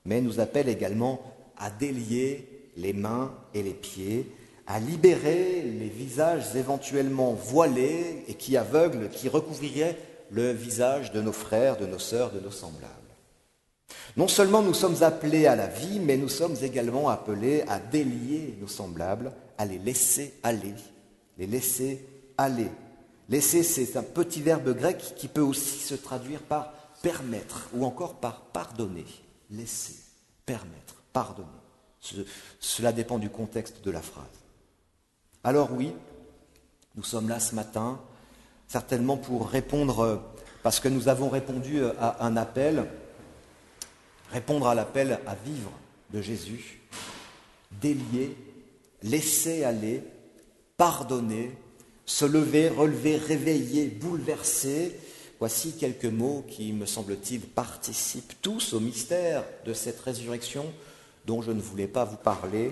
mais 0.06 0.22
nous 0.22 0.40
appelle 0.40 0.70
également 0.70 1.20
à 1.58 1.70
délier 1.70 2.70
les 2.78 2.94
mains 2.94 3.34
et 3.54 3.64
les 3.64 3.74
pieds, 3.74 4.32
à 4.66 4.80
libérer 4.80 5.62
les 5.62 5.90
visages 5.90 6.56
éventuellement 6.56 7.34
voilés 7.34 8.24
et 8.30 8.36
qui 8.36 8.56
aveuglent, 8.56 9.10
qui 9.10 9.28
recouvriraient 9.28 9.98
le 10.32 10.54
visage 10.54 11.12
de 11.12 11.22
nos 11.22 11.34
frères, 11.34 11.76
de 11.76 11.86
nos 11.86 12.00
sœurs, 12.00 12.32
de 12.32 12.40
nos 12.40 12.50
semblables. 12.50 12.94
Non 14.16 14.30
seulement 14.30 14.62
nous 14.62 14.74
sommes 14.74 15.04
appelés 15.04 15.48
à 15.48 15.58
la 15.58 15.68
vie, 15.68 16.00
mais 16.00 16.16
nous 16.16 16.30
sommes 16.30 16.56
également 16.62 17.10
appelés 17.10 17.64
à 17.68 17.78
délier 17.78 18.58
nos 18.62 18.70
semblables, 18.70 19.34
à 19.58 19.66
les 19.66 19.80
laisser 19.80 20.34
aller. 20.44 20.76
Les 21.38 21.48
laisser 21.48 22.06
aller. 22.38 22.70
Laisser, 23.30 23.64
c'est 23.64 23.98
un 23.98 24.04
petit 24.04 24.42
verbe 24.42 24.76
grec 24.76 25.14
qui 25.16 25.28
peut 25.28 25.42
aussi 25.42 25.80
se 25.80 25.96
traduire 25.96 26.42
par 26.42 26.74
permettre 27.02 27.70
ou 27.74 27.86
encore 27.86 28.16
par 28.16 28.42
pardonner. 28.42 29.06
Laisser, 29.50 29.96
permettre, 30.46 30.96
pardonner. 31.14 31.48
cela 32.60 32.92
dépend 32.92 33.18
du 33.18 33.30
contexte 33.30 33.84
de 33.84 33.92
la 33.92 34.02
phrase. 34.02 34.26
Alors 35.44 35.72
oui, 35.72 35.94
nous 36.96 37.04
sommes 37.04 37.30
là 37.30 37.40
ce 37.40 37.54
matin, 37.56 38.00
certainement 38.68 39.18
pour 39.18 39.48
répondre, 39.48 40.24
parce 40.64 40.80
que 40.80 40.88
nous 40.88 41.08
avons 41.08 41.30
répondu 41.30 41.84
à 42.00 42.26
un 42.26 42.38
appel, 42.38 42.86
répondre 44.32 44.68
à 44.68 44.76
l'appel 44.76 45.20
à 45.28 45.36
vivre 45.36 45.72
de 46.12 46.22
Jésus, 46.22 46.82
délier, 47.82 48.36
laisser 49.04 49.64
aller, 49.64 50.04
pardonner, 50.78 51.52
se 52.06 52.26
lever, 52.26 52.70
relever, 52.70 53.18
réveiller, 53.18 53.88
bouleverser. 53.88 54.96
Voici 55.40 55.74
quelques 55.74 56.06
mots 56.06 56.46
qui, 56.48 56.72
me 56.72 56.86
semble-t-il, 56.86 57.42
participent 57.42 58.34
tous 58.42 58.74
au 58.74 58.80
mystère 58.80 59.44
de 59.66 59.74
cette 59.74 60.00
résurrection 60.00 60.72
dont 61.26 61.42
je 61.42 61.52
ne 61.52 61.62
voulais 61.62 61.88
pas 61.88 62.06
vous 62.06 62.18
parler, 62.18 62.72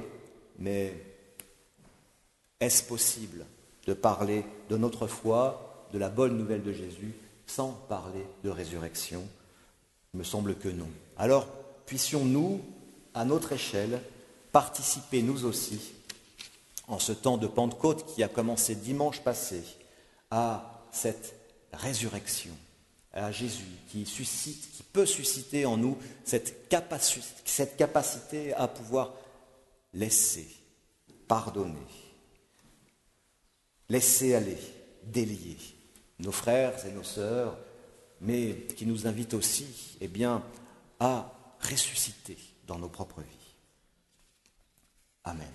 mais 0.60 0.94
est-ce 2.60 2.84
possible 2.84 3.46
de 3.88 3.94
parler 3.94 4.46
de 4.70 4.78
notre 4.78 5.08
foi, 5.08 5.88
de 5.92 5.98
la 5.98 6.10
bonne 6.10 6.38
nouvelle 6.38 6.64
de 6.64 6.72
Jésus, 6.72 7.14
sans 7.48 7.72
parler 7.90 8.26
de 8.44 8.50
résurrection? 8.50 9.24
Il 10.14 10.20
me 10.20 10.24
semble 10.24 10.56
que 10.56 10.70
non. 10.70 10.88
Alors, 11.18 11.48
puissions-nous, 11.86 12.62
à 13.14 13.26
notre 13.26 13.52
échelle, 13.52 14.00
participer 14.52 15.22
nous 15.22 15.46
aussi, 15.46 15.94
en 16.88 17.00
ce 17.00 17.12
temps 17.12 17.38
de 17.38 17.48
Pentecôte 17.48 18.06
qui 18.14 18.24
a 18.24 18.28
commencé 18.28 18.76
dimanche 18.76 19.22
passé, 19.22 19.64
à 20.30 20.84
cette 20.92 21.36
résurrection, 21.74 22.54
à 23.14 23.32
Jésus 23.32 23.68
qui 23.90 24.06
suscite, 24.06 24.72
qui 24.72 24.84
peut 24.84 25.06
susciter 25.06 25.66
en 25.66 25.78
nous 25.78 25.98
cette 26.24 26.70
capacité, 26.70 28.54
à 28.54 28.68
pouvoir 28.68 29.14
laisser, 29.94 30.48
pardonner, 31.28 31.78
laisser 33.90 34.34
aller, 34.34 34.58
délier 35.04 35.58
nos 36.20 36.32
frères 36.32 36.86
et 36.86 36.92
nos 36.92 37.04
sœurs, 37.04 37.58
mais 38.22 38.68
qui 38.76 38.86
nous 38.86 39.06
invite 39.06 39.34
aussi 39.34 39.98
eh 40.02 40.08
bien, 40.08 40.44
à 41.00 41.32
ressusciter 41.60 42.38
dans 42.66 42.80
nos 42.80 42.90
propres 42.90 43.22
vies. 43.22 43.56
Amen. 45.26 45.52